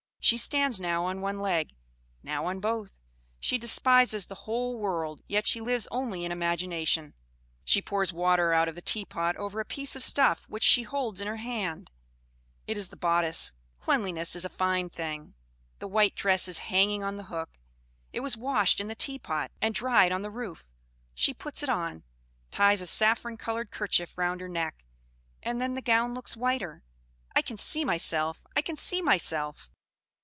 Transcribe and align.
She 0.23 0.37
stands 0.37 0.79
now 0.79 1.05
on 1.05 1.19
one 1.21 1.39
leg, 1.39 1.71
now 2.21 2.45
on 2.45 2.59
both; 2.59 2.91
she 3.39 3.57
despises 3.57 4.27
the 4.27 4.45
whole 4.45 4.77
world; 4.77 5.21
yet 5.27 5.47
she 5.47 5.59
lives 5.59 5.87
only 5.89 6.23
in 6.23 6.31
imagination. 6.31 7.15
She 7.63 7.81
pours 7.81 8.13
water 8.13 8.53
out 8.53 8.67
of 8.69 8.75
the 8.75 8.83
teapot 8.83 9.35
over 9.37 9.59
a 9.59 9.65
piece 9.65 9.95
of 9.95 10.03
stuff 10.03 10.45
which 10.47 10.61
she 10.63 10.83
holds 10.83 11.21
in 11.21 11.27
her 11.27 11.37
hand; 11.37 11.89
it 12.67 12.77
is 12.77 12.89
the 12.89 12.95
bodice; 12.95 13.53
cleanliness 13.79 14.35
is 14.35 14.45
a 14.45 14.49
fine 14.49 14.91
thing. 14.91 15.33
The 15.79 15.87
white 15.87 16.13
dress 16.13 16.47
is 16.47 16.59
hanging 16.59 17.01
on 17.01 17.15
the 17.17 17.23
hook; 17.23 17.57
it 18.13 18.19
was 18.19 18.37
washed 18.37 18.79
in 18.79 18.85
the 18.87 18.93
teapot, 18.93 19.49
and 19.59 19.73
dried 19.73 20.11
on 20.11 20.21
the 20.21 20.29
roof. 20.29 20.63
She 21.15 21.33
puts 21.33 21.63
it 21.63 21.67
on, 21.69 22.03
ties 22.51 22.79
a 22.79 22.85
saffron 22.87 23.37
colored 23.37 23.71
kerchief 23.71 24.15
round 24.19 24.39
her 24.39 24.47
neck, 24.47 24.85
and 25.41 25.59
then 25.59 25.73
the 25.73 25.81
gown 25.81 26.13
looks 26.13 26.37
whiter. 26.37 26.83
I 27.35 27.41
can 27.41 27.57
see 27.57 27.83
myself 27.83 28.43
I 28.55 28.61
can 28.61 28.75
see 28.75 29.01
myself!" 29.01 29.71